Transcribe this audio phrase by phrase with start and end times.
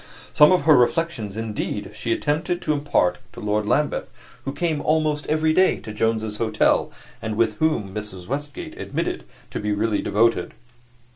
[0.33, 4.11] Some of her reflections, indeed, she attempted to impart to Lord Lambeth,
[4.45, 8.25] who came almost every day to Jones's Hotel, and whom Mrs.
[8.25, 10.55] Westgate admitted to be really devoted.